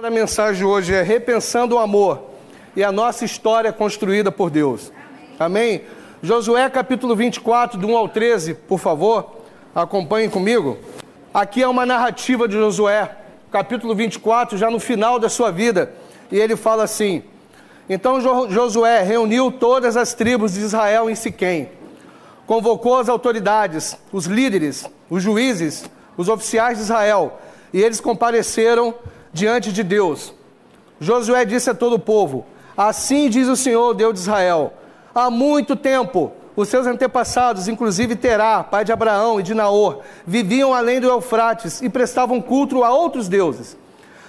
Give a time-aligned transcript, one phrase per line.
[0.00, 2.22] da mensagem hoje é Repensando o Amor
[2.74, 4.90] e a nossa história construída por Deus.
[5.38, 5.74] Amém?
[5.74, 5.82] Amém?
[6.22, 9.42] Josué capítulo 24, do 1 ao 13, por favor,
[9.74, 10.78] acompanhem comigo.
[11.34, 13.14] Aqui é uma narrativa de Josué,
[13.52, 15.92] capítulo 24, já no final da sua vida,
[16.32, 17.22] e ele fala assim:
[17.86, 21.68] Então Josué reuniu todas as tribos de Israel em Siquém,
[22.46, 25.84] convocou as autoridades, os líderes, os juízes,
[26.16, 27.38] os oficiais de Israel,
[27.70, 28.94] e eles compareceram
[29.32, 30.34] diante de Deus.
[31.00, 34.72] Josué disse a todo o povo: Assim diz o Senhor, Deus de Israel:
[35.14, 40.74] Há muito tempo os seus antepassados, inclusive Terá, pai de Abraão e de Naor, viviam
[40.74, 43.76] além do Eufrates e prestavam culto a outros deuses.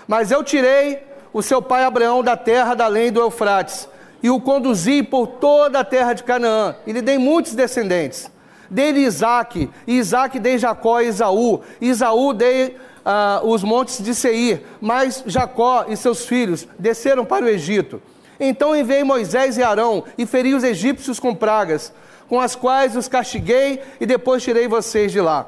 [0.07, 3.87] Mas eu tirei o seu pai Abraão da terra da além do Eufrates
[4.23, 8.29] e o conduzi por toda a terra de Canaã e lhe dei muitos descendentes.
[8.69, 14.13] Dei-lhe Isaac, e Isaac dei Jacó e Isaú, e Isaú dei ah, os montes de
[14.13, 18.01] Seir, mas Jacó e seus filhos desceram para o Egito.
[18.39, 21.93] Então enviei Moisés e Arão e feri os egípcios com pragas,
[22.27, 25.47] com as quais os castiguei e depois tirei vocês de lá.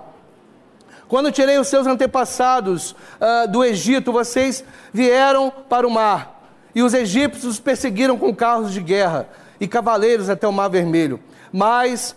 [1.08, 6.42] Quando tirei os seus antepassados uh, do Egito, vocês vieram para o mar,
[6.74, 9.28] e os egípcios os perseguiram com carros de guerra
[9.60, 11.20] e cavaleiros até o Mar Vermelho.
[11.52, 12.16] Mas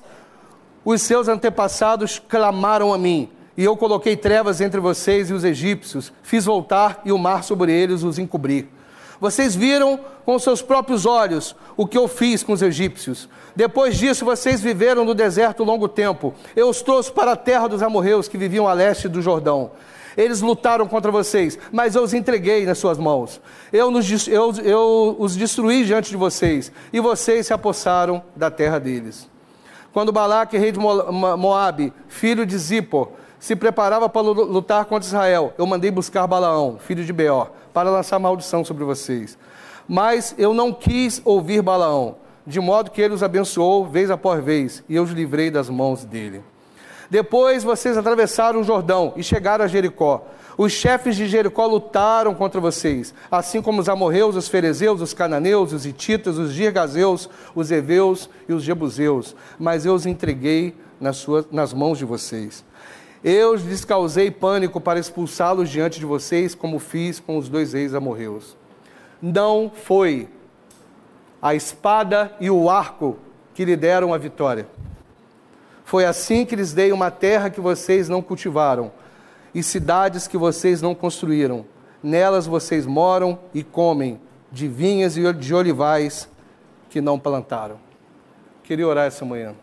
[0.85, 6.13] os seus antepassados clamaram a mim, e eu coloquei trevas entre vocês e os egípcios,
[6.23, 8.69] fiz voltar e o mar sobre eles os encobrir.
[9.21, 13.29] Vocês viram com seus próprios olhos o que eu fiz com os egípcios.
[13.55, 16.35] Depois disso, vocês viveram no deserto longo tempo.
[16.55, 19.71] Eu os trouxe para a terra dos amorreus que viviam a leste do Jordão.
[20.17, 23.41] Eles lutaram contra vocês, mas eu os entreguei nas suas mãos.
[23.73, 28.79] Eu, nos, eu, eu os destruí diante de vocês, e vocês se apossaram da terra
[28.79, 29.29] deles.
[29.93, 33.11] Quando Balaque, rei de Moabe, filho de Zippor,
[33.47, 38.19] se preparava para lutar contra Israel, eu mandei buscar Balaão, filho de Beor, para lançar
[38.19, 39.39] maldição sobre vocês.
[39.87, 44.83] Mas eu não quis ouvir Balaão, de modo que ele os abençoou vez após vez,
[44.89, 46.43] e eu os livrei das mãos dele.
[47.09, 50.27] Depois vocês atravessaram o Jordão e chegaram a Jericó.
[50.59, 55.73] Os chefes de Jericó lutaram contra vocês, assim como os amorreus, os ferezeus, os cananeus,
[55.73, 59.37] os hititas, os girgazeus, os heveus e os jebuseus.
[59.57, 62.65] Mas eu os entreguei nas, suas, nas mãos de vocês.
[63.25, 68.57] Eu lhes causei pânico para expulsá-los diante de vocês, como fiz com os dois ex-amorreus.
[69.21, 70.29] Não foi
[71.41, 73.17] a espada e o arco
[73.55, 74.67] que lhe deram a vitória.
[75.85, 78.93] Foi assim que lhes dei uma terra que vocês não cultivaram
[79.55, 81.65] e cidades que vocês não construíram.
[82.03, 84.21] Nelas vocês moram e comem
[84.53, 86.29] de vinhas e de olivais
[86.91, 87.79] que não plantaram.
[88.63, 89.55] Queria orar essa manhã.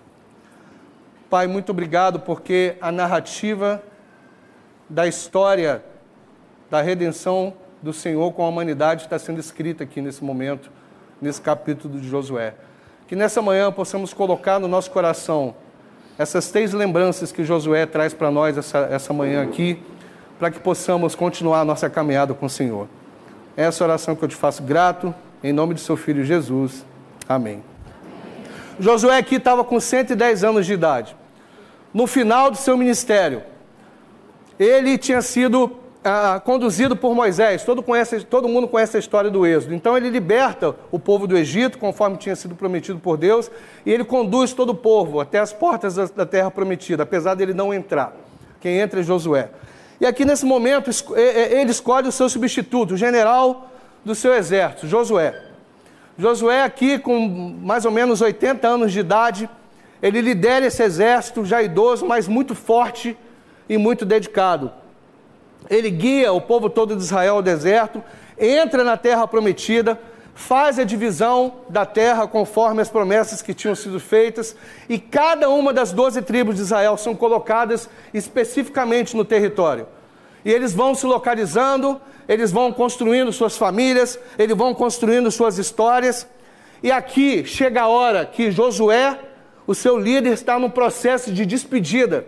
[1.33, 3.81] Pai, muito obrigado porque a narrativa
[4.87, 5.83] da história
[6.69, 10.69] da redenção do Senhor com a humanidade está sendo escrita aqui nesse momento,
[11.19, 12.53] nesse capítulo de Josué.
[13.07, 15.55] Que nessa manhã possamos colocar no nosso coração
[16.19, 19.81] essas três lembranças que Josué traz para nós essa, essa manhã aqui,
[20.37, 22.87] para que possamos continuar a nossa caminhada com o Senhor.
[23.57, 26.85] Essa oração que eu te faço grato, em nome de seu filho Jesus.
[27.27, 27.63] Amém.
[28.79, 31.22] Josué aqui estava com 110 anos de idade
[31.93, 33.43] no final do seu ministério.
[34.57, 39.45] Ele tinha sido ah, conduzido por Moisés, todo, conhece, todo mundo conhece a história do
[39.45, 39.73] Êxodo.
[39.73, 43.49] Então ele liberta o povo do Egito, conforme tinha sido prometido por Deus,
[43.85, 47.53] e ele conduz todo o povo até as portas da, da terra prometida, apesar dele
[47.53, 48.13] não entrar.
[48.59, 49.49] Quem entra é Josué.
[49.99, 53.69] E aqui nesse momento ele escolhe o seu substituto, o general
[54.03, 55.41] do seu exército, Josué.
[56.17, 57.27] Josué aqui com
[57.61, 59.49] mais ou menos 80 anos de idade,
[60.03, 63.17] ele lidera esse exército já idoso, mas muito forte
[63.69, 64.69] e muito dedicado.
[65.69, 68.03] Ele guia o povo todo de Israel ao deserto,
[68.37, 69.97] entra na terra prometida,
[70.35, 74.57] faz a divisão da terra conforme as promessas que tinham sido feitas,
[74.89, 79.87] e cada uma das doze tribos de Israel são colocadas especificamente no território.
[80.43, 86.27] E eles vão se localizando, eles vão construindo suas famílias, eles vão construindo suas histórias.
[86.81, 89.17] E aqui chega a hora que Josué
[89.65, 92.25] o seu líder está no processo de despedida.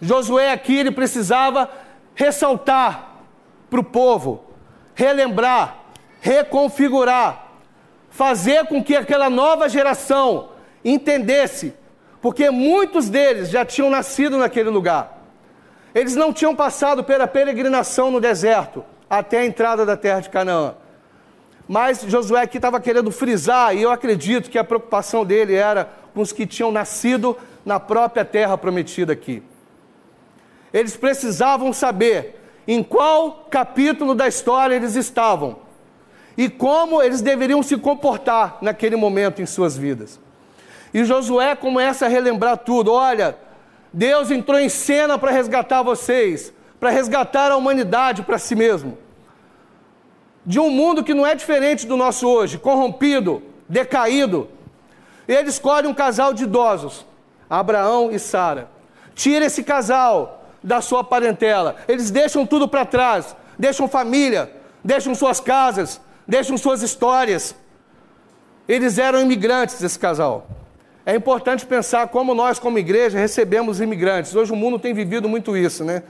[0.00, 1.70] Josué aqui ele precisava
[2.14, 3.20] ressaltar
[3.70, 4.44] para o povo,
[4.94, 5.78] relembrar,
[6.20, 7.48] reconfigurar,
[8.10, 10.50] fazer com que aquela nova geração
[10.84, 11.74] entendesse,
[12.20, 15.22] porque muitos deles já tinham nascido naquele lugar.
[15.94, 20.74] Eles não tinham passado pela peregrinação no deserto até a entrada da terra de Canaã.
[21.68, 26.20] Mas Josué aqui estava querendo frisar, e eu acredito que a preocupação dele era com
[26.20, 29.42] os que tinham nascido na própria terra prometida aqui.
[30.72, 35.58] Eles precisavam saber em qual capítulo da história eles estavam
[36.36, 40.20] e como eles deveriam se comportar naquele momento em suas vidas.
[40.92, 43.36] E Josué começa a relembrar tudo: olha,
[43.92, 48.98] Deus entrou em cena para resgatar vocês, para resgatar a humanidade para si mesmo.
[50.46, 54.48] De um mundo que não é diferente do nosso hoje, corrompido, decaído.
[55.26, 57.06] Ele escolhe um casal de idosos,
[57.48, 58.68] Abraão e Sara.
[59.14, 61.76] Tira esse casal da sua parentela.
[61.88, 64.50] Eles deixam tudo para trás, deixam família,
[64.82, 67.54] deixam suas casas, deixam suas histórias.
[68.68, 70.46] Eles eram imigrantes, esse casal.
[71.06, 74.34] É importante pensar como nós, como igreja, recebemos imigrantes.
[74.34, 76.02] Hoje o mundo tem vivido muito isso, né?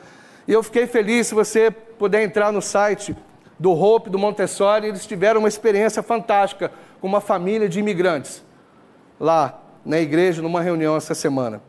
[0.46, 3.16] E eu fiquei feliz se você puder entrar no site
[3.58, 6.70] do Hope, do Montessori, eles tiveram uma experiência fantástica
[7.00, 8.42] com uma família de imigrantes
[9.18, 11.62] lá na igreja, numa reunião essa semana.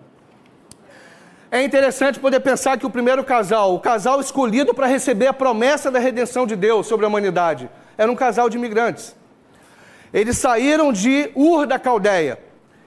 [1.51, 5.89] É interessante poder pensar que o primeiro casal, o casal escolhido para receber a promessa
[5.89, 9.15] da redenção de Deus sobre a humanidade, era um casal de imigrantes.
[10.13, 12.39] Eles saíram de Ur da Caldeia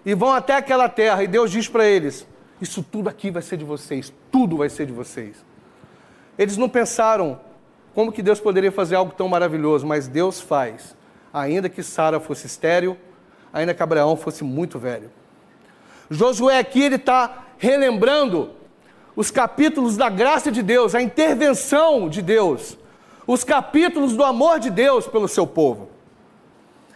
[0.05, 2.27] e vão até aquela terra, e Deus diz para eles:
[2.61, 5.37] Isso tudo aqui vai ser de vocês, tudo vai ser de vocês.
[6.39, 7.41] Eles não pensaram
[7.95, 10.97] como que Deus poderia fazer algo tão maravilhoso, mas Deus faz,
[11.33, 12.97] ainda que Sara fosse estéril,
[13.53, 15.11] ainda que Abraão fosse muito velho.
[16.11, 18.51] Josué aqui ele está relembrando
[19.15, 22.79] os capítulos da graça de Deus, a intervenção de Deus,
[23.27, 25.91] os capítulos do amor de Deus pelo seu povo.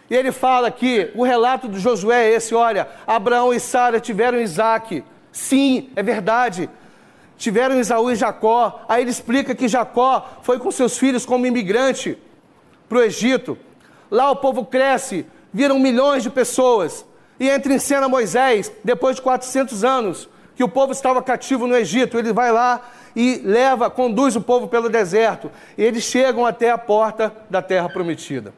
[0.09, 4.39] E ele fala aqui, o relato de Josué é esse: olha, Abraão e Sara tiveram
[4.39, 5.03] Isaac.
[5.31, 6.69] Sim, é verdade.
[7.37, 8.85] Tiveram Isaú e Jacó.
[8.87, 12.17] Aí ele explica que Jacó foi com seus filhos como imigrante
[12.87, 13.57] para o Egito.
[14.11, 17.05] Lá o povo cresce, viram milhões de pessoas.
[17.39, 21.75] E entra em cena Moisés, depois de 400 anos, que o povo estava cativo no
[21.75, 22.17] Egito.
[22.17, 22.81] Ele vai lá
[23.15, 25.51] e leva, conduz o povo pelo deserto.
[25.77, 28.53] E eles chegam até a porta da terra prometida.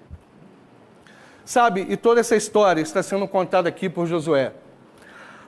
[1.44, 4.52] Sabe, e toda essa história está sendo contada aqui por Josué.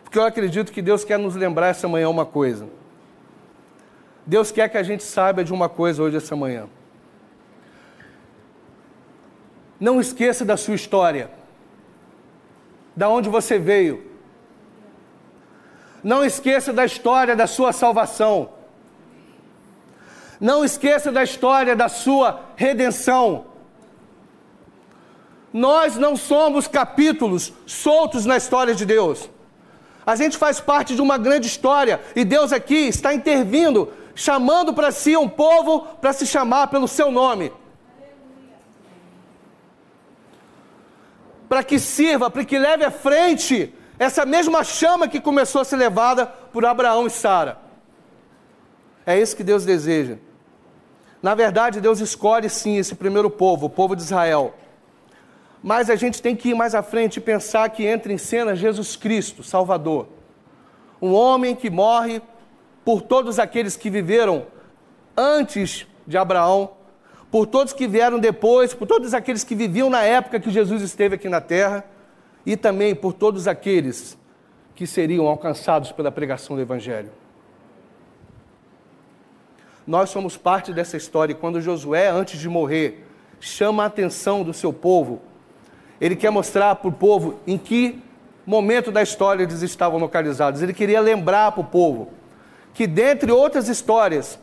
[0.04, 2.68] Porque eu acredito que Deus quer nos lembrar essa manhã uma coisa.
[4.26, 6.68] Deus quer que a gente saiba de uma coisa hoje, essa manhã.
[9.80, 11.30] Não esqueça da sua história,
[12.98, 14.04] da onde você veio.
[16.04, 18.50] Não esqueça da história da sua salvação.
[20.42, 23.46] Não esqueça da história da sua redenção.
[25.54, 29.30] Nós não somos capítulos soltos na história de Deus.
[30.04, 34.92] A gente faz parte de uma grande história e Deus aqui está intervindo, chamando para
[34.92, 37.52] si um povo para se chamar pelo seu nome.
[41.48, 45.78] Para que sirva, para que leve à frente essa mesma chama que começou a ser
[45.78, 47.58] levada por Abraão e Sara.
[49.06, 50.18] É isso que Deus deseja.
[51.22, 54.54] Na verdade, Deus escolhe sim esse primeiro povo, o povo de Israel.
[55.64, 58.56] Mas a gente tem que ir mais à frente e pensar que entra em cena
[58.56, 60.08] Jesus Cristo, Salvador.
[61.02, 62.22] Um homem que morre
[62.86, 64.46] por todos aqueles que viveram
[65.16, 66.77] antes de Abraão,
[67.38, 71.14] por todos que vieram depois, por todos aqueles que viviam na época que Jesus esteve
[71.14, 71.86] aqui na terra,
[72.44, 74.18] e também por todos aqueles
[74.74, 77.12] que seriam alcançados pela pregação do Evangelho.
[79.86, 83.06] Nós somos parte dessa história e quando Josué, antes de morrer,
[83.40, 85.22] chama a atenção do seu povo,
[86.02, 88.02] ele quer mostrar para o povo em que
[88.48, 90.64] momento da história eles estavam localizados.
[90.64, 92.10] Ele queria lembrar para o povo
[92.74, 94.40] que, dentre outras histórias,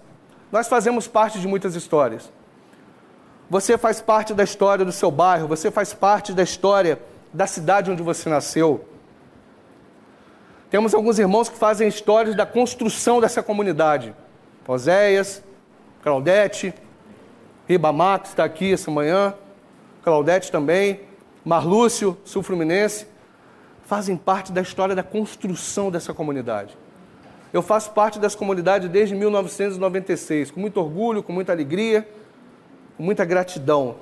[0.53, 2.33] nós fazemos parte de muitas histórias.
[3.49, 6.99] Você faz parte da história do seu bairro, você faz parte da história
[7.33, 8.85] da cidade onde você nasceu.
[10.71, 14.15] Temos alguns irmãos que fazem histórias da construção dessa comunidade.
[14.67, 15.43] Oséias,
[16.03, 16.75] Claudete,
[17.69, 19.35] Ribamax está aqui essa manhã,
[20.03, 21.01] Claudete também,
[21.45, 23.07] Marlúcio, Sul Fluminense,
[23.85, 26.77] fazem parte da história da construção dessa comunidade.
[27.53, 32.09] Eu faço parte dessa comunidade desde 1996, com muito orgulho, com muita alegria,
[32.97, 33.97] com muita gratidão,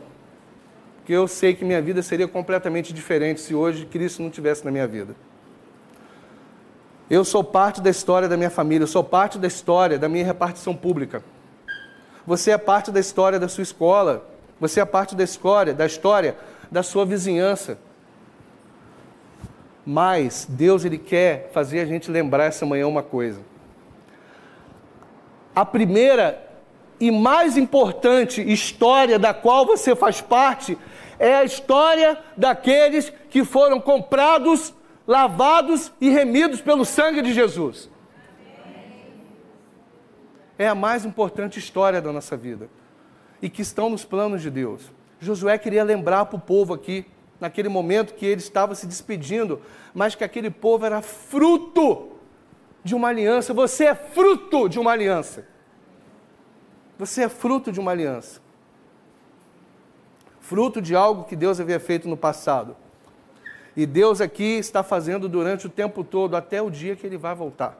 [0.98, 4.70] porque eu sei que minha vida seria completamente diferente se hoje Cristo não tivesse na
[4.70, 5.16] minha vida.
[7.10, 10.24] Eu sou parte da história da minha família, eu sou parte da história da minha
[10.24, 11.22] repartição pública.
[12.26, 14.24] Você é parte da história da sua escola,
[14.60, 16.36] você é parte da história, da história
[16.70, 17.78] da sua vizinhança.
[19.84, 23.40] Mas Deus ele quer fazer a gente lembrar essa manhã uma coisa.
[25.54, 26.51] A primeira
[27.02, 30.78] e mais importante história da qual você faz parte
[31.18, 34.72] é a história daqueles que foram comprados
[35.04, 37.90] lavados e remidos pelo sangue de Jesus.
[40.56, 42.70] é a mais importante história da nossa vida
[43.42, 44.92] e que estão nos planos de Deus.
[45.18, 47.04] Josué queria lembrar para o povo aqui,
[47.40, 49.60] naquele momento que ele estava se despedindo,
[49.92, 52.12] mas que aquele povo era fruto
[52.84, 53.52] de uma aliança.
[53.52, 55.50] Você é fruto de uma aliança.
[57.02, 58.40] Você é fruto de uma aliança.
[60.40, 62.76] Fruto de algo que Deus havia feito no passado.
[63.76, 67.34] E Deus aqui está fazendo durante o tempo todo, até o dia que ele vai
[67.34, 67.76] voltar.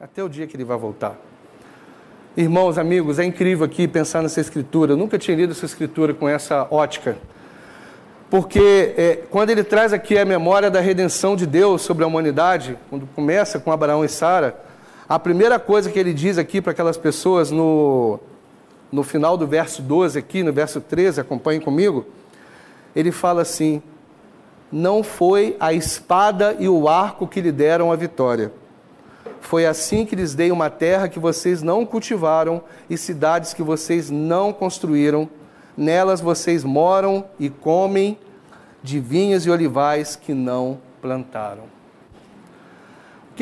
[0.00, 1.16] Até o dia que ele vai voltar.
[2.36, 4.94] Irmãos, amigos, é incrível aqui pensar nessa escritura.
[4.94, 7.16] Eu nunca tinha lido essa escritura com essa ótica.
[8.28, 12.76] Porque é, quando ele traz aqui a memória da redenção de Deus sobre a humanidade,
[12.90, 14.71] quando começa com Abraão e Sara,
[15.14, 18.18] a primeira coisa que ele diz aqui para aquelas pessoas no,
[18.90, 22.06] no final do verso 12, aqui no verso 13, acompanhem comigo,
[22.94, 23.82] ele fala assim:
[24.70, 28.52] Não foi a espada e o arco que lhe deram a vitória
[29.42, 34.08] foi assim que lhes dei uma terra que vocês não cultivaram e cidades que vocês
[34.08, 35.28] não construíram.
[35.76, 38.16] Nelas vocês moram e comem
[38.82, 41.64] de vinhas e olivais que não plantaram.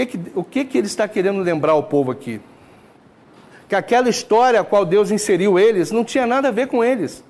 [0.06, 2.40] Que, o que, que ele está querendo lembrar ao povo aqui?
[3.68, 7.22] Que aquela história a qual Deus inseriu eles não tinha nada a ver com eles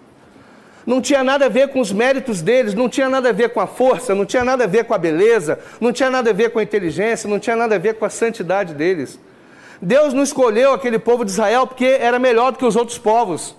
[0.87, 3.61] não tinha nada a ver com os méritos deles, não tinha nada a ver com
[3.61, 6.50] a força, não tinha nada a ver com a beleza, não tinha nada a ver
[6.50, 9.19] com a inteligência, não tinha nada a ver com a santidade deles.
[9.81, 13.55] Deus não escolheu aquele povo de Israel porque era melhor do que os outros povos.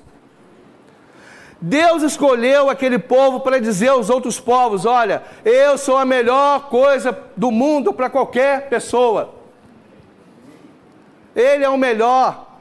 [1.61, 7.15] Deus escolheu aquele povo para dizer aos outros povos: olha, eu sou a melhor coisa
[7.37, 9.35] do mundo para qualquer pessoa.
[11.35, 12.57] Ele é o melhor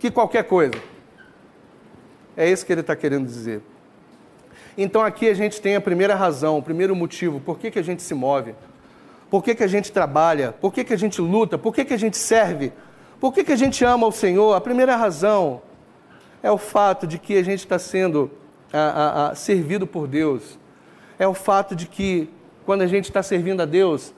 [0.00, 0.74] que qualquer coisa.
[2.36, 3.62] É isso que ele está querendo dizer.
[4.76, 7.82] Então aqui a gente tem a primeira razão, o primeiro motivo, por que, que a
[7.82, 8.54] gente se move,
[9.30, 11.94] por que, que a gente trabalha, por que, que a gente luta, por que, que
[11.94, 12.72] a gente serve,
[13.18, 14.54] por que, que a gente ama o Senhor.
[14.54, 15.62] A primeira razão
[16.42, 18.30] é o fato de que a gente está sendo
[18.72, 20.58] a, a, a, servido por Deus.
[21.18, 22.30] É o fato de que
[22.64, 24.12] quando a gente está servindo a Deus,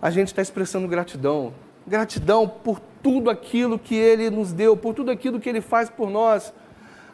[0.00, 1.52] a gente está expressando gratidão.
[1.86, 6.10] Gratidão por tudo aquilo que Ele nos deu, por tudo aquilo que Ele faz por
[6.10, 6.52] nós.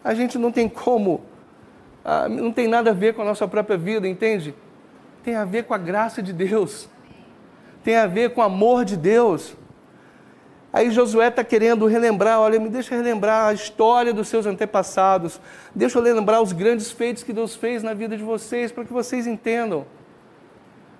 [0.02, 1.22] A gente não tem como
[2.30, 4.54] não tem nada a ver com a nossa própria vida, entende?
[5.22, 6.88] Tem a ver com a graça de Deus,
[7.84, 9.54] tem a ver com o amor de Deus.
[10.72, 15.40] Aí Josué está querendo relembrar, olha, me deixa relembrar a história dos seus antepassados,
[15.74, 18.92] deixa eu lembrar os grandes feitos que Deus fez na vida de vocês, para que
[18.92, 19.84] vocês entendam.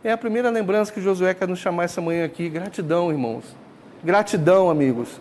[0.03, 2.49] É a primeira lembrança que Josué quer nos chamar essa manhã aqui.
[2.49, 3.45] Gratidão, irmãos.
[4.03, 5.21] Gratidão, amigos.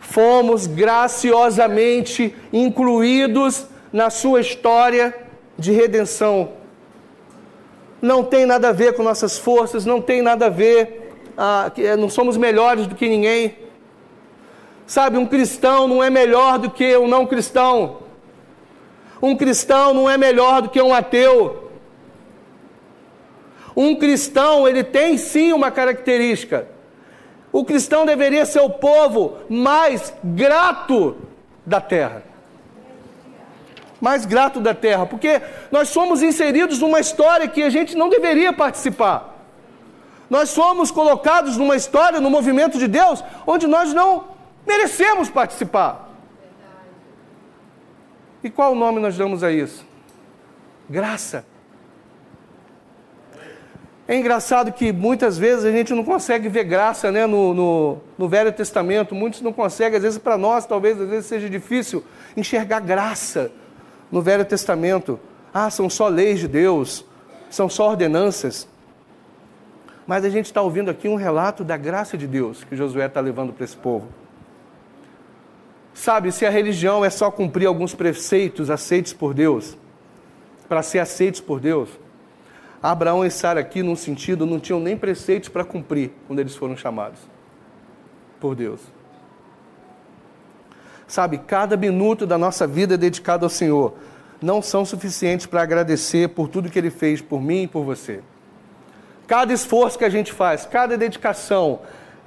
[0.00, 5.14] Fomos graciosamente incluídos na sua história
[5.56, 6.50] de redenção.
[8.02, 11.01] Não tem nada a ver com nossas forças, não tem nada a ver,
[11.36, 13.56] ah, eh, não somos melhores do que ninguém.
[14.86, 17.98] Sabe, um cristão não é melhor do que um não cristão.
[19.20, 21.70] Um cristão não é melhor do que um ateu.
[23.74, 26.66] Um cristão, ele tem sim uma característica.
[27.52, 31.16] O cristão deveria ser o povo mais grato
[31.64, 32.32] da terra
[34.02, 38.52] mais grato da terra, porque nós somos inseridos numa história que a gente não deveria
[38.52, 39.31] participar.
[40.32, 44.28] Nós somos colocados numa história, no movimento de Deus, onde nós não
[44.66, 46.08] merecemos participar.
[48.42, 49.84] E qual nome nós damos a isso?
[50.88, 51.44] Graça.
[54.08, 58.26] É engraçado que muitas vezes a gente não consegue ver graça né, no, no, no
[58.26, 62.02] Velho Testamento, muitos não conseguem, às vezes para nós talvez às vezes seja difícil
[62.34, 63.52] enxergar graça
[64.10, 65.20] no Velho Testamento.
[65.52, 67.04] Ah, são só leis de Deus,
[67.50, 68.71] são só ordenanças.
[70.06, 73.20] Mas a gente está ouvindo aqui um relato da graça de Deus que Josué está
[73.20, 74.08] levando para esse povo.
[75.94, 79.76] Sabe, se a religião é só cumprir alguns preceitos aceitos por Deus,
[80.68, 81.88] para ser aceitos por Deus,
[82.82, 86.76] Abraão e Sara aqui, num sentido, não tinham nem preceitos para cumprir quando eles foram
[86.76, 87.20] chamados
[88.40, 88.80] por Deus.
[91.06, 93.94] Sabe, cada minuto da nossa vida é dedicado ao Senhor
[94.42, 98.20] não são suficientes para agradecer por tudo que Ele fez por mim e por você.
[99.32, 101.80] Cada esforço que a gente faz, cada dedicação,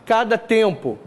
[0.07, 0.97] cada tempo.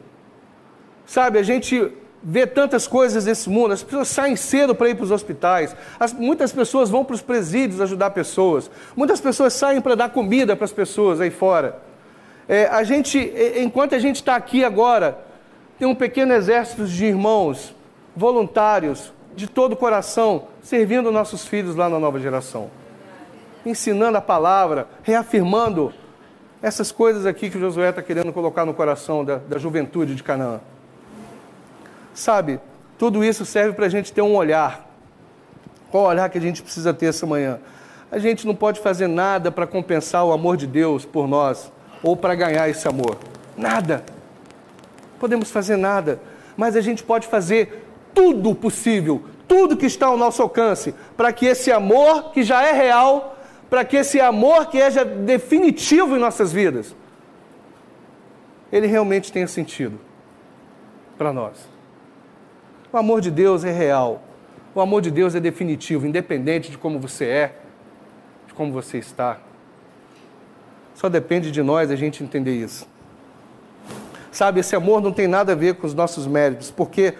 [1.05, 5.03] Sabe, a gente vê tantas coisas nesse mundo, as pessoas saem cedo para ir para
[5.03, 9.97] os hospitais, as, muitas pessoas vão para os presídios ajudar pessoas, muitas pessoas saem para
[9.97, 11.81] dar comida para as pessoas aí fora.
[12.49, 13.19] É, a gente,
[13.57, 15.19] enquanto a gente está aqui agora,
[15.81, 17.75] tem um pequeno exército de irmãos
[18.15, 22.71] voluntários, de todo o coração, servindo nossos filhos lá na nova geração.
[23.65, 25.93] Ensinando a palavra, reafirmando
[26.63, 30.61] essas coisas aqui que Josué está querendo colocar no coração da, da juventude de Canaã.
[32.15, 32.59] Sabe,
[32.99, 34.89] tudo isso serve para a gente ter um olhar.
[35.91, 37.61] Qual olhar que a gente precisa ter essa manhã?
[38.11, 41.71] A gente não pode fazer nada para compensar o amor de Deus por nós
[42.03, 43.19] ou para ganhar esse amor.
[43.57, 44.05] Nada.
[45.21, 46.21] Podemos fazer nada,
[46.57, 51.47] mas a gente pode fazer tudo possível, tudo que está ao nosso alcance, para que
[51.47, 53.38] esse amor que já é real,
[53.69, 56.95] para que esse amor que é já definitivo em nossas vidas,
[58.73, 59.99] ele realmente tenha sentido
[61.17, 61.69] para nós.
[62.93, 64.23] O amor de Deus é real.
[64.75, 67.55] O amor de Deus é definitivo, independente de como você é,
[68.47, 69.39] de como você está.
[70.95, 72.87] Só depende de nós a gente entender isso.
[74.31, 77.15] Sabe, esse amor não tem nada a ver com os nossos méritos, porque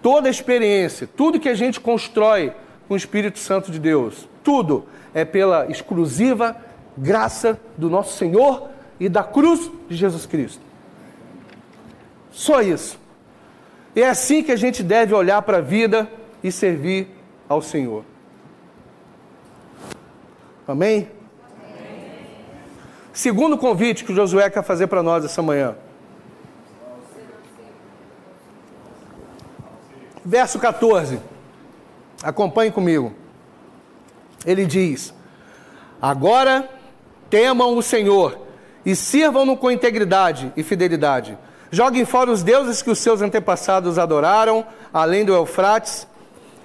[0.00, 2.52] toda experiência, tudo que a gente constrói
[2.86, 6.56] com o Espírito Santo de Deus, tudo é pela exclusiva
[6.96, 8.68] graça do nosso Senhor
[8.98, 10.60] e da cruz de Jesus Cristo.
[12.30, 12.98] Só isso.
[13.94, 16.08] E é assim que a gente deve olhar para a vida
[16.42, 17.08] e servir
[17.48, 18.04] ao Senhor.
[20.66, 21.08] Amém?
[21.62, 22.26] Amém?
[23.12, 25.76] Segundo convite que Josué quer fazer para nós essa manhã.
[30.24, 31.20] Verso 14.
[32.22, 33.12] Acompanhe comigo.
[34.44, 35.14] Ele diz:
[36.00, 36.68] Agora
[37.30, 38.38] temam o Senhor
[38.84, 41.38] e sirvam-no com integridade e fidelidade
[41.74, 46.06] Joguem fora os deuses que os seus antepassados adoraram, além do Eufrates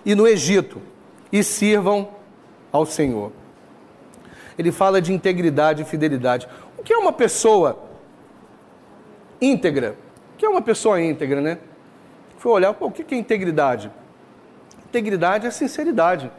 [0.05, 0.81] e no Egito,
[1.31, 2.10] e sirvam
[2.74, 3.31] ao Senhor.
[4.60, 6.46] Ele fala de integridade e fidelidade.
[6.77, 7.79] O que é uma pessoa
[9.39, 9.96] íntegra?
[10.34, 11.57] O que é uma pessoa íntegra, né?
[12.38, 13.89] Foi olhar, pô, o que é integridade?
[14.89, 16.29] Integridade é sinceridade.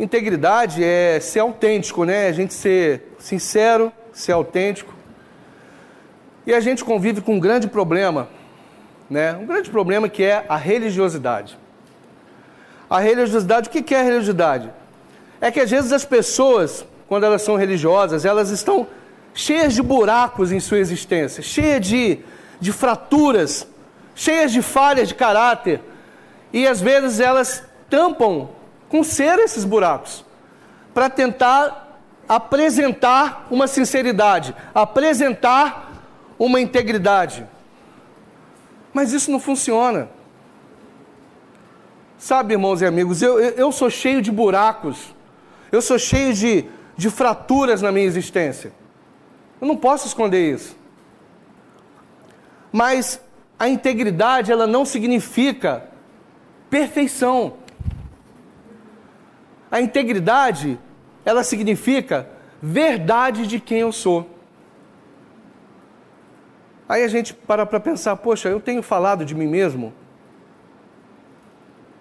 [0.00, 2.26] Integridade é ser autêntico, né?
[2.26, 4.94] A gente ser sincero, ser autêntico.
[6.46, 8.26] E a gente convive com um grande problema,
[9.10, 9.34] né?
[9.34, 11.58] Um grande problema que é a religiosidade.
[12.88, 14.70] A religiosidade, o que é a religiosidade?
[15.38, 18.86] É que às vezes as pessoas, quando elas são religiosas, elas estão
[19.34, 22.20] cheias de buracos em sua existência, cheias de,
[22.58, 23.68] de fraturas,
[24.14, 25.78] cheias de falhas de caráter.
[26.54, 28.48] E às vezes elas tampam
[28.90, 30.24] com cera esses buracos,
[30.92, 31.98] para tentar
[32.28, 36.04] apresentar uma sinceridade, apresentar
[36.38, 37.46] uma integridade.
[38.92, 40.10] Mas isso não funciona.
[42.18, 45.14] Sabe, irmãos e amigos, eu, eu sou cheio de buracos,
[45.72, 48.72] eu sou cheio de, de fraturas na minha existência.
[49.60, 50.76] Eu não posso esconder isso.
[52.72, 53.20] Mas
[53.58, 55.84] a integridade, ela não significa
[56.68, 57.54] perfeição.
[59.70, 60.78] A integridade,
[61.24, 62.28] ela significa
[62.60, 64.28] verdade de quem eu sou.
[66.88, 69.92] Aí a gente para para pensar, poxa, eu tenho falado de mim mesmo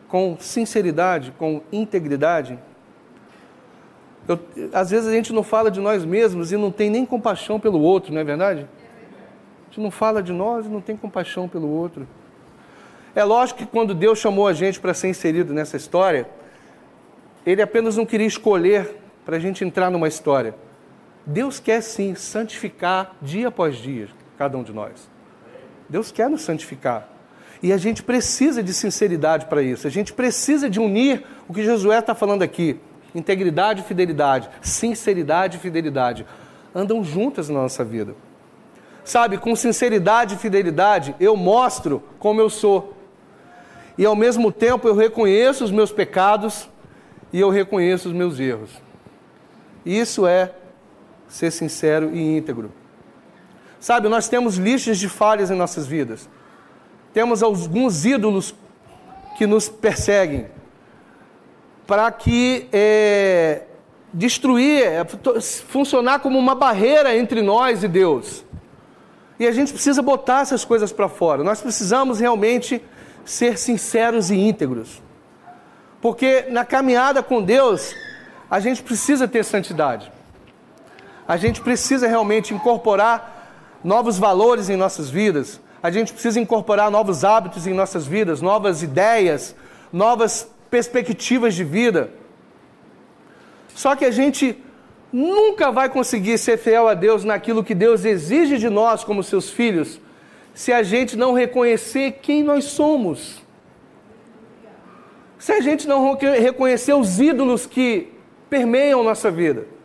[0.07, 2.57] com sinceridade, com integridade.
[4.27, 4.39] Eu,
[4.73, 7.79] às vezes a gente não fala de nós mesmos e não tem nem compaixão pelo
[7.79, 8.61] outro, não é verdade?
[8.61, 12.07] A gente não fala de nós e não tem compaixão pelo outro.
[13.15, 16.27] É lógico que quando Deus chamou a gente para ser inserido nessa história,
[17.45, 20.55] Ele apenas não queria escolher para a gente entrar numa história.
[21.25, 24.07] Deus quer sim santificar dia após dia
[24.39, 25.09] cada um de nós.
[25.89, 27.09] Deus quer nos santificar.
[27.61, 29.85] E a gente precisa de sinceridade para isso.
[29.85, 32.79] A gente precisa de unir o que Josué está falando aqui:
[33.13, 36.25] integridade e fidelidade, sinceridade e fidelidade.
[36.73, 38.15] Andam juntas na nossa vida.
[39.03, 42.95] Sabe, com sinceridade e fidelidade, eu mostro como eu sou.
[43.97, 46.69] E ao mesmo tempo eu reconheço os meus pecados
[47.31, 48.69] e eu reconheço os meus erros.
[49.85, 50.51] Isso é
[51.27, 52.71] ser sincero e íntegro.
[53.79, 56.27] Sabe, nós temos listas de falhas em nossas vidas.
[57.13, 58.53] Temos alguns ídolos
[59.37, 60.47] que nos perseguem
[61.87, 63.63] para que é,
[64.13, 65.05] destruir, é,
[65.67, 68.43] funcionar como uma barreira entre nós e Deus.
[69.39, 71.43] E a gente precisa botar essas coisas para fora.
[71.43, 72.83] Nós precisamos realmente
[73.23, 75.01] ser sinceros e íntegros.
[76.01, 77.93] Porque na caminhada com Deus,
[78.49, 80.11] a gente precisa ter santidade.
[81.27, 87.23] A gente precisa realmente incorporar novos valores em nossas vidas, a gente precisa incorporar novos
[87.23, 89.55] hábitos em nossas vidas, novas ideias,
[89.93, 92.09] novas perspectivas de vida.
[93.73, 94.61] Só que a gente
[95.11, 99.49] nunca vai conseguir ser fiel a Deus naquilo que Deus exige de nós como seus
[99.49, 99.99] filhos,
[100.53, 103.41] se a gente não reconhecer quem nós somos.
[105.39, 108.13] Se a gente não reconhecer os ídolos que
[108.47, 109.79] permeiam nossa vida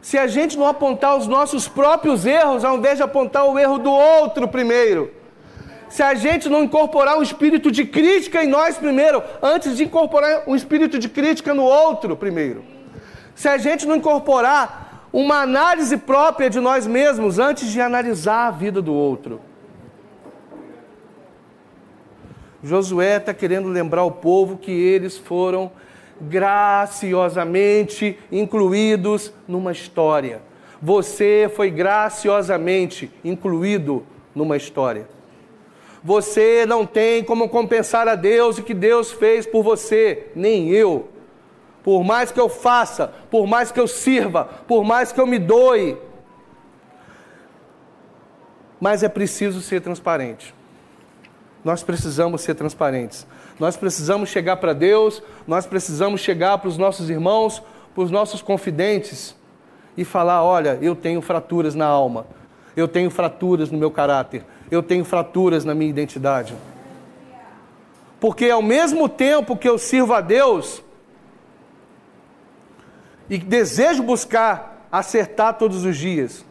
[0.00, 3.78] se a gente não apontar os nossos próprios erros, ao invés de apontar o erro
[3.78, 5.12] do outro primeiro.
[5.88, 10.44] se a gente não incorporar um espírito de crítica em nós primeiro, antes de incorporar
[10.46, 12.64] um espírito de crítica no outro primeiro.
[13.34, 18.50] Se a gente não incorporar uma análise própria de nós mesmos antes de analisar a
[18.52, 19.40] vida do outro.
[22.62, 25.72] Josué está querendo lembrar o povo que eles foram
[26.20, 30.42] graciosamente incluídos numa história.
[30.82, 35.08] Você foi graciosamente incluído numa história.
[36.02, 41.08] Você não tem como compensar a Deus o que Deus fez por você, nem eu.
[41.82, 45.38] Por mais que eu faça, por mais que eu sirva, por mais que eu me
[45.38, 45.96] doe.
[48.78, 50.54] Mas é preciso ser transparente.
[51.64, 53.26] Nós precisamos ser transparentes.
[53.58, 57.62] Nós precisamos chegar para Deus, nós precisamos chegar para os nossos irmãos,
[57.94, 59.36] para os nossos confidentes
[59.96, 62.26] e falar: olha, eu tenho fraturas na alma,
[62.74, 66.54] eu tenho fraturas no meu caráter, eu tenho fraturas na minha identidade.
[68.18, 70.82] Porque ao mesmo tempo que eu sirvo a Deus
[73.28, 76.44] e desejo buscar acertar todos os dias,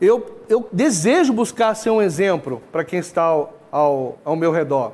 [0.00, 4.92] eu, eu desejo buscar ser um exemplo para quem está ao, ao, ao meu redor.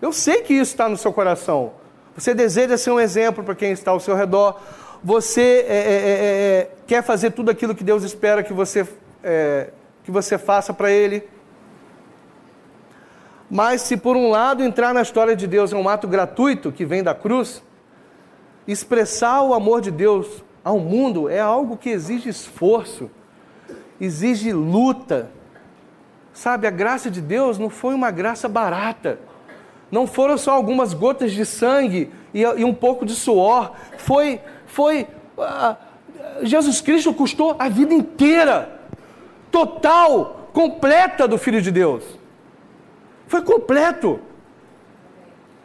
[0.00, 1.72] Eu sei que isso está no seu coração.
[2.16, 4.60] Você deseja ser um exemplo para quem está ao seu redor.
[5.02, 8.86] Você é, é, é, é quer fazer tudo aquilo que Deus espera que você,
[9.22, 9.70] é,
[10.04, 11.28] que você faça para Ele.
[13.50, 16.84] Mas se por um lado entrar na história de Deus é um ato gratuito que
[16.84, 17.62] vem da cruz,
[18.66, 23.08] expressar o amor de Deus ao mundo é algo que exige esforço,
[24.00, 25.30] exige luta.
[26.32, 29.18] Sabe, a graça de Deus não foi uma graça barata.
[29.90, 33.72] Não foram só algumas gotas de sangue e, e um pouco de suor.
[33.98, 35.06] Foi, foi.
[35.38, 35.76] Uh,
[36.42, 38.80] Jesus Cristo custou a vida inteira,
[39.50, 42.04] total, completa do Filho de Deus.
[43.26, 44.20] Foi completo.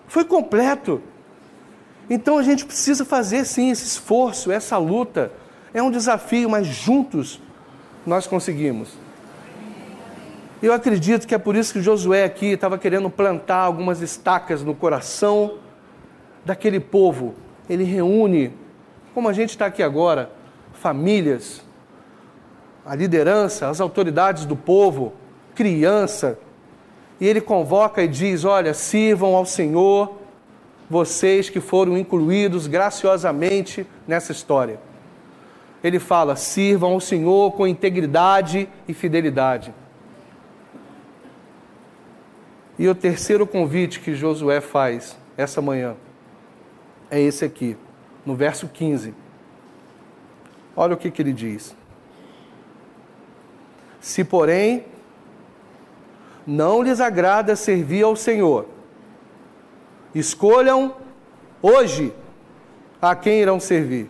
[0.07, 1.01] Foi completo.
[2.09, 5.31] Então a gente precisa fazer sim esse esforço, essa luta.
[5.73, 7.41] É um desafio, mas juntos
[8.05, 8.89] nós conseguimos.
[10.61, 14.75] Eu acredito que é por isso que Josué aqui estava querendo plantar algumas estacas no
[14.75, 15.57] coração
[16.45, 17.33] daquele povo.
[17.67, 18.53] Ele reúne,
[19.13, 20.31] como a gente está aqui agora,
[20.73, 21.63] famílias,
[22.85, 25.13] a liderança, as autoridades do povo,
[25.55, 26.37] criança,
[27.19, 30.15] e ele convoca e diz: Olha, sirvam ao Senhor,
[30.89, 34.79] vocês que foram incluídos graciosamente nessa história.
[35.83, 39.73] Ele fala: sirvam ao Senhor com integridade e fidelidade.
[42.77, 45.95] E o terceiro convite que Josué faz essa manhã
[47.09, 47.77] é esse aqui,
[48.25, 49.13] no verso 15.
[50.75, 51.75] Olha o que, que ele diz.
[53.99, 54.85] Se, porém,
[56.47, 58.67] não lhes agrada servir ao Senhor,
[60.15, 60.95] escolham
[61.61, 62.13] hoje
[63.01, 64.09] a quem irão servir.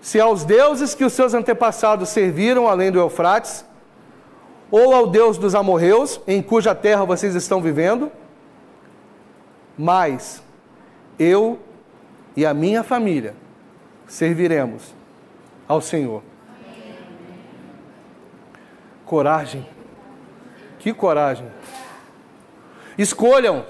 [0.00, 3.64] Se aos deuses que os seus antepassados serviram além do Eufrates,
[4.70, 8.12] ou ao Deus dos amorreus, em cuja terra vocês estão vivendo,
[9.76, 10.42] mas
[11.18, 11.58] eu
[12.36, 13.34] e a minha família
[14.06, 14.94] serviremos
[15.66, 16.22] ao Senhor.
[19.04, 19.66] Coragem.
[20.78, 21.46] Que coragem.
[22.96, 23.64] Escolham.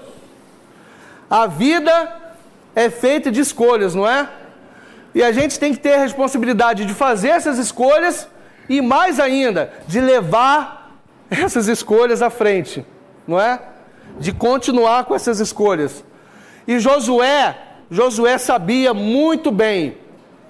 [1.29, 2.33] A vida
[2.75, 4.29] é feita de escolhas, não é?
[5.13, 8.27] E a gente tem que ter a responsabilidade de fazer essas escolhas
[8.67, 12.85] e mais ainda, de levar essas escolhas à frente,
[13.27, 13.59] não é?
[14.19, 16.03] De continuar com essas escolhas.
[16.67, 17.57] E Josué,
[17.89, 19.97] Josué sabia muito bem,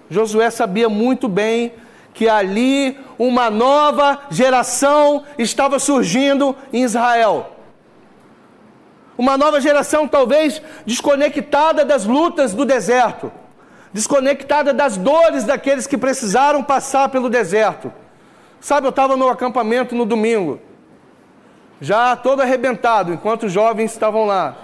[0.09, 1.73] Josué sabia muito bem
[2.13, 7.55] que ali uma nova geração estava surgindo em Israel.
[9.17, 13.31] Uma nova geração, talvez desconectada das lutas do deserto,
[13.93, 17.91] desconectada das dores daqueles que precisaram passar pelo deserto.
[18.59, 20.59] Sabe, eu estava no acampamento no domingo
[21.81, 24.55] já todo arrebentado, enquanto os jovens estavam lá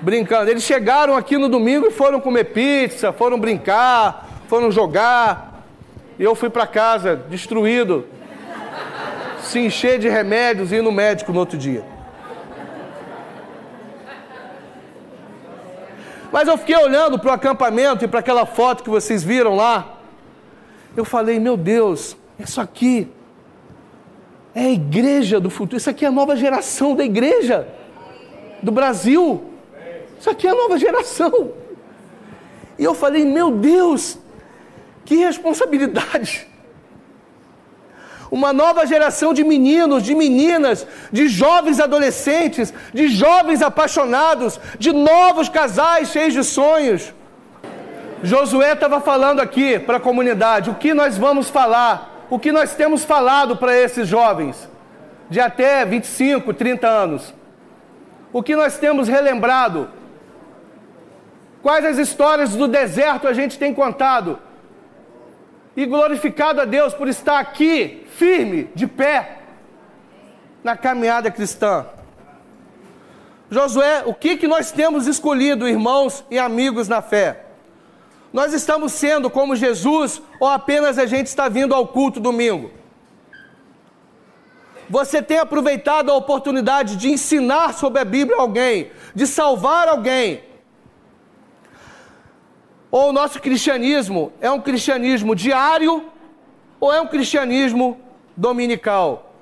[0.00, 0.50] brincando.
[0.50, 5.64] Eles chegaram aqui no domingo e foram comer pizza, foram brincar, foram jogar.
[6.18, 8.06] E eu fui para casa destruído,
[9.40, 11.84] se encher de remédios e ir no médico no outro dia.
[16.32, 19.98] Mas eu fiquei olhando para o acampamento e para aquela foto que vocês viram lá.
[20.96, 23.08] Eu falei, meu Deus, isso aqui
[24.54, 25.76] é a igreja do futuro.
[25.76, 27.68] Isso aqui é a nova geração da igreja
[28.62, 29.44] do Brasil.
[30.18, 31.52] Isso aqui é a nova geração.
[32.78, 34.18] E eu falei, meu Deus,
[35.04, 36.47] que responsabilidade.
[38.30, 45.48] Uma nova geração de meninos, de meninas, de jovens adolescentes, de jovens apaixonados, de novos
[45.48, 47.14] casais cheios de sonhos.
[48.22, 52.74] Josué estava falando aqui para a comunidade: o que nós vamos falar, o que nós
[52.74, 54.68] temos falado para esses jovens
[55.30, 57.34] de até 25, 30 anos.
[58.32, 59.88] O que nós temos relembrado?
[61.62, 64.38] Quais as histórias do deserto a gente tem contado?
[65.78, 69.42] E glorificado a Deus por estar aqui, firme, de pé,
[70.64, 71.86] na caminhada cristã.
[73.48, 77.44] Josué, o que, que nós temos escolhido, irmãos e amigos na fé?
[78.32, 82.72] Nós estamos sendo como Jesus ou apenas a gente está vindo ao culto domingo?
[84.90, 90.42] Você tem aproveitado a oportunidade de ensinar sobre a Bíblia a alguém, de salvar alguém.
[92.90, 96.04] Ou o nosso cristianismo é um cristianismo diário
[96.80, 98.00] ou é um cristianismo
[98.36, 99.34] dominical?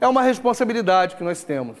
[0.00, 1.76] É uma responsabilidade que nós temos.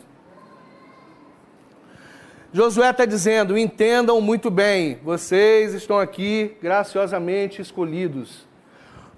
[2.52, 8.46] Josué está dizendo: entendam muito bem, vocês estão aqui graciosamente escolhidos.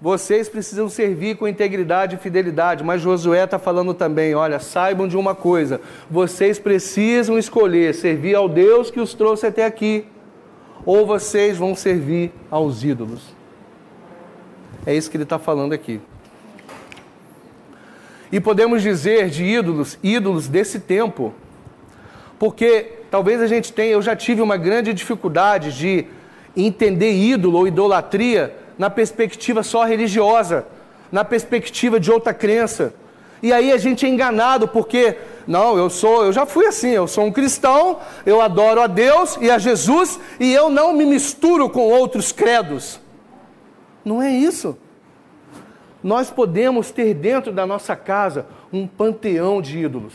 [0.01, 5.15] Vocês precisam servir com integridade e fidelidade, mas Josué está falando também: olha, saibam de
[5.15, 10.05] uma coisa, vocês precisam escolher servir ao Deus que os trouxe até aqui,
[10.85, 13.21] ou vocês vão servir aos ídolos.
[14.85, 15.99] É isso que ele está falando aqui.
[18.31, 21.33] E podemos dizer de ídolos, ídolos desse tempo,
[22.37, 26.05] porque talvez a gente tenha, eu já tive uma grande dificuldade de
[26.55, 30.65] entender ídolo ou idolatria na perspectiva só religiosa,
[31.11, 32.93] na perspectiva de outra crença.
[33.41, 35.17] E aí a gente é enganado porque,
[35.49, 39.35] não, eu sou, eu já fui assim, eu sou um cristão, eu adoro a Deus
[39.41, 42.99] e a Jesus e eu não me misturo com outros credos.
[44.05, 44.77] Não é isso.
[46.03, 50.13] Nós podemos ter dentro da nossa casa um panteão de ídolos.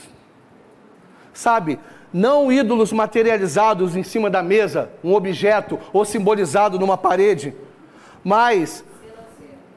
[1.33, 1.81] Sabe,
[2.13, 7.53] não ídolos materializados em cima da mesa, um objeto ou simbolizado numa parede,
[8.23, 8.85] mas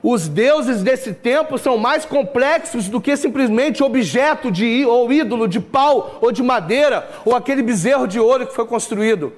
[0.02, 5.60] os deuses desse tempo são mais complexos do que simplesmente objeto de ou ídolo de
[5.60, 9.34] pau ou de madeira ou aquele bezerro de ouro que foi construído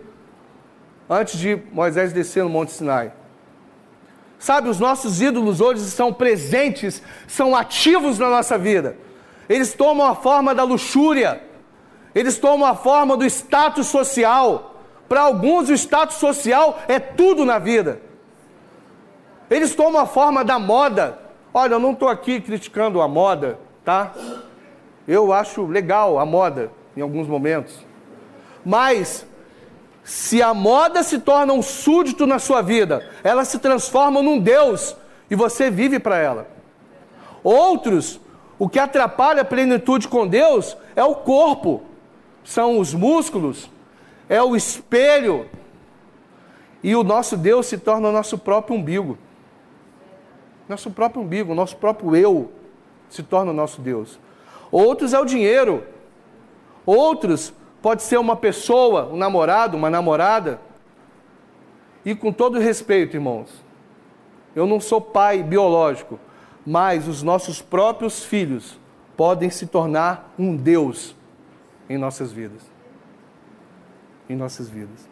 [1.10, 3.12] antes de Moisés descer no Monte Sinai.
[4.38, 8.96] Sabe, os nossos ídolos hoje são presentes, são ativos na nossa vida.
[9.50, 11.42] Eles tomam a forma da luxúria,
[12.14, 14.76] eles tomam a forma do status social.
[15.10, 18.00] Para alguns, o status social é tudo na vida.
[19.50, 21.20] Eles tomam a forma da moda.
[21.54, 24.14] Olha, eu não estou aqui criticando a moda, tá?
[25.08, 27.86] Eu acho legal a moda em alguns momentos.
[28.64, 29.26] Mas
[30.04, 34.96] se a moda se torna um súdito na sua vida, ela se transforma num Deus
[35.30, 36.48] e você vive para ela.
[37.44, 38.20] Outros,
[38.58, 41.84] o que atrapalha a plenitude com Deus é o corpo,
[42.44, 43.70] são os músculos,
[44.28, 45.48] é o espelho.
[46.84, 49.18] E o nosso Deus se torna o nosso próprio umbigo.
[50.70, 52.52] Nosso próprio umbigo, nosso próprio eu
[53.10, 54.20] se torna o nosso Deus.
[54.72, 55.84] Outros é o dinheiro.
[56.86, 57.52] Outros
[57.82, 60.62] pode ser uma pessoa, um namorado, uma namorada.
[62.06, 63.50] E com todo respeito, irmãos,
[64.56, 66.20] eu não sou pai biológico,
[66.64, 68.80] mas os nossos próprios filhos
[69.18, 71.16] podem se tornar um Deus
[71.90, 72.62] em nossas vidas.
[74.30, 75.09] Em nossas vidas.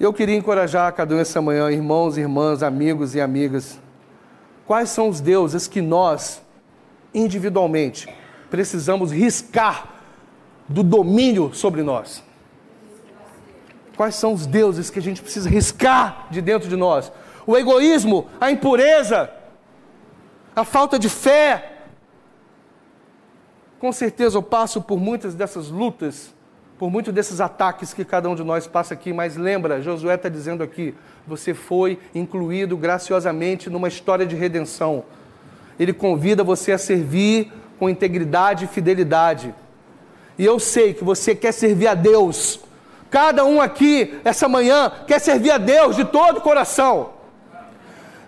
[0.00, 3.78] Eu queria encorajar cada um essa manhã, irmãos, irmãs, amigos e amigas.
[4.66, 6.40] Quais são os deuses que nós,
[7.12, 8.08] individualmente,
[8.48, 9.90] precisamos riscar
[10.66, 12.24] do domínio sobre nós?
[13.94, 17.12] Quais são os deuses que a gente precisa riscar de dentro de nós?
[17.46, 19.30] O egoísmo, a impureza,
[20.56, 21.72] a falta de fé.
[23.78, 26.32] Com certeza eu passo por muitas dessas lutas
[26.80, 30.30] por muitos desses ataques que cada um de nós passa aqui, mas lembra, Josué está
[30.30, 30.94] dizendo aqui,
[31.26, 35.04] você foi incluído graciosamente numa história de redenção.
[35.78, 39.54] Ele convida você a servir com integridade e fidelidade.
[40.38, 42.60] E eu sei que você quer servir a Deus.
[43.10, 47.10] Cada um aqui, essa manhã, quer servir a Deus de todo o coração.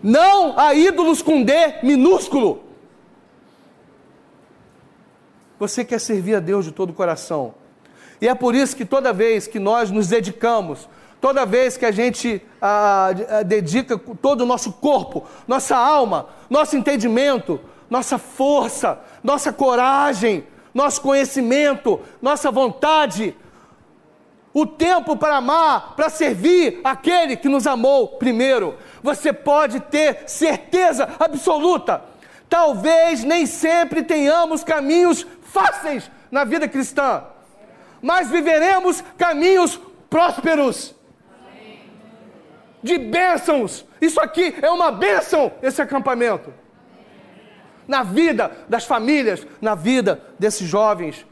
[0.02, 2.62] Não a ídolos com D minúsculo.
[5.58, 7.61] Você quer servir a Deus de todo o coração.
[8.22, 10.88] E é por isso que toda vez que nós nos dedicamos,
[11.20, 16.76] toda vez que a gente ah, ah, dedica todo o nosso corpo, nossa alma, nosso
[16.76, 17.58] entendimento,
[17.90, 23.36] nossa força, nossa coragem, nosso conhecimento, nossa vontade,
[24.54, 28.76] o tempo para amar, para servir aquele que nos amou primeiro.
[29.02, 32.04] Você pode ter certeza absoluta.
[32.48, 37.24] Talvez nem sempre tenhamos caminhos fáceis na vida cristã,
[38.02, 40.94] mas viveremos caminhos prósperos
[42.82, 43.86] de bênçãos.
[44.00, 46.52] Isso aqui é uma bênção, esse acampamento.
[47.86, 51.24] Na vida das famílias, na vida desses jovens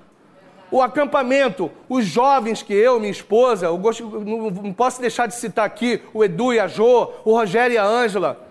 [0.71, 5.35] o acampamento, os jovens que eu, minha esposa, eu gosto, não, não posso deixar de
[5.35, 8.47] citar aqui o Edu e a Jo, o Rogério e a Ângela.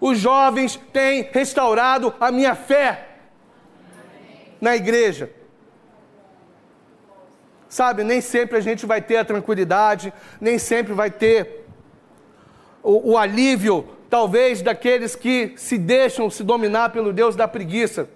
[0.00, 3.06] Os jovens têm restaurado a minha fé
[4.60, 5.30] na igreja.
[7.68, 11.66] Sabe, nem sempre a gente vai ter a tranquilidade, nem sempre vai ter
[12.82, 18.08] o, o alívio, talvez, daqueles que se deixam se dominar pelo Deus da preguiça.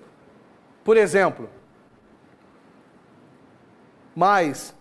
[0.82, 1.50] Por exemplo,
[4.16, 4.74] mas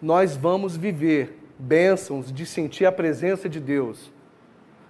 [0.00, 4.10] nós vamos viver bênçãos de sentir a presença de Deus,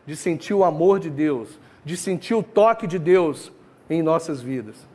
[0.06, 3.50] de sentir o amor de Deus, de sentir o toque de Deus
[3.88, 4.89] em nossas vidas.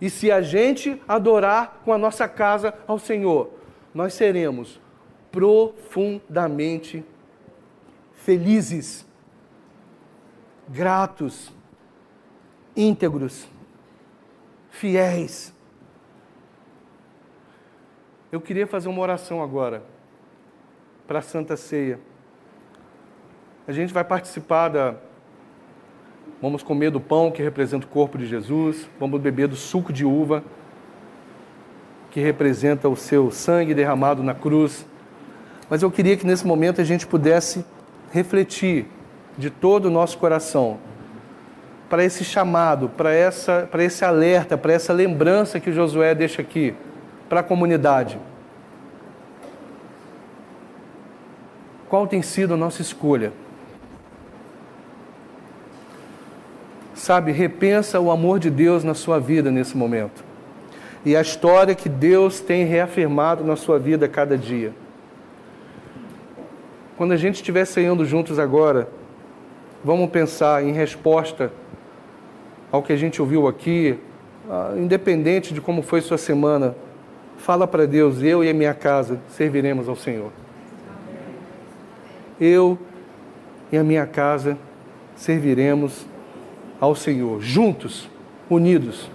[0.00, 3.50] E se a gente adorar com a nossa casa ao Senhor,
[3.94, 4.80] nós seremos
[5.32, 7.04] profundamente
[8.12, 9.06] felizes,
[10.68, 11.52] gratos,
[12.76, 13.48] íntegros,
[14.70, 15.54] fiéis
[18.36, 19.82] eu queria fazer uma oração agora
[21.06, 21.98] para a Santa Ceia.
[23.66, 24.96] A gente vai participar da.
[26.40, 30.04] Vamos comer do pão que representa o corpo de Jesus, vamos beber do suco de
[30.04, 30.44] uva
[32.10, 34.86] que representa o seu sangue derramado na cruz.
[35.68, 37.62] Mas eu queria que nesse momento a gente pudesse
[38.10, 38.86] refletir
[39.36, 40.78] de todo o nosso coração
[41.90, 46.74] para esse chamado, para, essa, para esse alerta, para essa lembrança que Josué deixa aqui
[47.28, 48.18] para a comunidade?
[51.88, 53.32] Qual tem sido a nossa escolha?
[57.06, 60.24] Sabe, repensa o amor de Deus na sua vida nesse momento.
[61.04, 64.72] E a história que Deus tem reafirmado na sua vida cada dia.
[66.96, 68.88] Quando a gente estiver ceando juntos agora,
[69.84, 71.52] vamos pensar em resposta
[72.72, 74.00] ao que a gente ouviu aqui,
[74.50, 76.74] ah, independente de como foi sua semana,
[77.38, 80.32] Fala para Deus: eu e a minha casa serviremos ao Senhor.
[82.40, 82.76] Eu
[83.70, 84.58] e a minha casa
[85.14, 86.04] serviremos
[86.80, 88.08] ao Senhor, juntos,
[88.48, 89.08] unidos.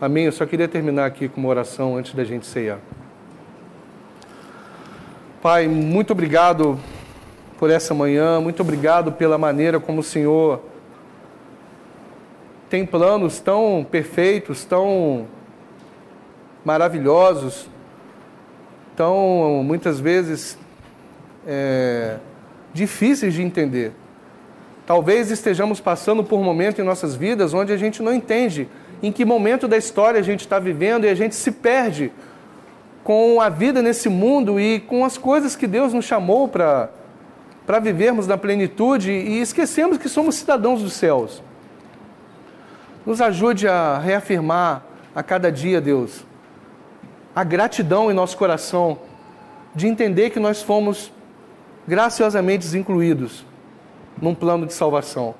[0.00, 0.24] Amém?
[0.24, 2.78] Eu só queria terminar aqui com uma oração antes da gente ceiar.
[5.42, 6.78] Pai, muito obrigado
[7.58, 10.60] por essa manhã, muito obrigado pela maneira como o Senhor
[12.70, 15.26] tem planos tão perfeitos, tão
[16.64, 17.68] maravilhosos,
[18.94, 20.56] tão muitas vezes
[21.44, 22.18] é,
[22.72, 23.92] difíceis de entender.
[24.90, 28.68] Talvez estejamos passando por um momento em nossas vidas onde a gente não entende
[29.00, 32.10] em que momento da história a gente está vivendo e a gente se perde
[33.04, 36.90] com a vida nesse mundo e com as coisas que Deus nos chamou para
[37.64, 41.40] para vivermos na plenitude e esquecemos que somos cidadãos dos céus.
[43.06, 44.82] Nos ajude a reafirmar
[45.14, 46.26] a cada dia, Deus,
[47.32, 48.98] a gratidão em nosso coração
[49.72, 51.12] de entender que nós fomos
[51.86, 53.48] graciosamente incluídos
[54.20, 55.34] num plano de salvação.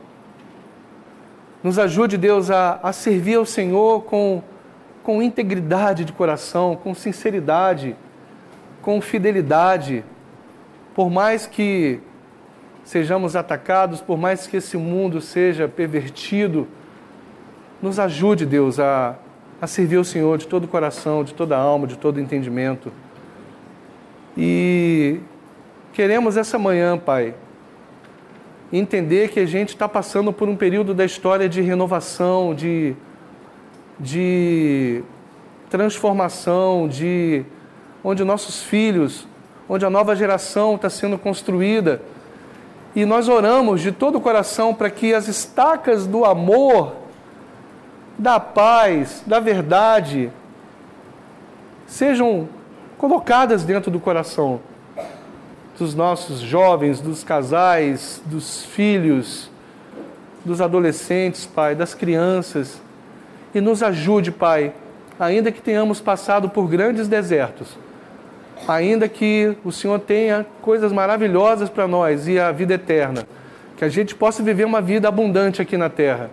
[1.63, 4.43] Nos ajude, Deus, a, a servir ao Senhor com,
[5.03, 7.95] com integridade de coração, com sinceridade,
[8.81, 10.05] com fidelidade.
[10.95, 12.01] Por mais que
[12.83, 16.67] sejamos atacados, por mais que esse mundo seja pervertido,
[17.83, 19.17] nos ajude, Deus, a
[19.61, 22.21] a servir o Senhor de todo o coração, de toda a alma, de todo o
[22.21, 22.91] entendimento.
[24.37, 25.21] E
[25.93, 27.35] queremos essa manhã, Pai,
[28.73, 32.95] entender que a gente está passando por um período da história de renovação, de,
[33.99, 35.03] de
[35.69, 37.45] transformação, de
[38.03, 39.27] onde nossos filhos,
[39.69, 42.01] onde a nova geração está sendo construída.
[42.95, 46.95] E nós oramos de todo o coração para que as estacas do amor
[48.19, 50.31] da paz, da verdade,
[51.87, 52.49] sejam
[52.99, 54.61] colocadas dentro do coração
[55.81, 59.51] dos nossos jovens, dos casais, dos filhos,
[60.45, 62.79] dos adolescentes, Pai, das crianças.
[63.55, 64.75] E nos ajude, Pai,
[65.19, 67.79] ainda que tenhamos passado por grandes desertos,
[68.69, 73.27] ainda que o Senhor tenha coisas maravilhosas para nós e a vida eterna,
[73.79, 76.29] que a gente possa viver uma vida abundante aqui na terra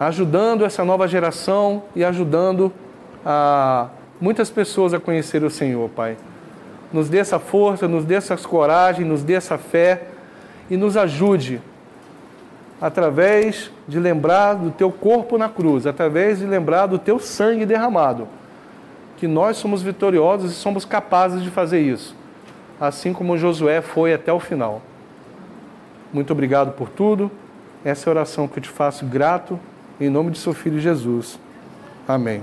[0.00, 2.72] ajudando essa nova geração e ajudando
[3.24, 3.88] a
[4.20, 6.16] muitas pessoas a conhecer o Senhor, Pai.
[6.92, 10.04] Nos dê essa força, nos dê essa coragem, nos dê essa fé
[10.70, 11.60] e nos ajude
[12.80, 18.28] através de lembrar do teu corpo na cruz, através de lembrar do teu sangue derramado,
[19.16, 22.14] que nós somos vitoriosos e somos capazes de fazer isso,
[22.80, 24.82] assim como Josué foi até o final.
[26.12, 27.30] Muito obrigado por tudo.
[27.84, 29.58] Essa é a oração que eu te faço grato,
[30.00, 31.38] em nome de seu filho Jesus.
[32.06, 32.40] Amém.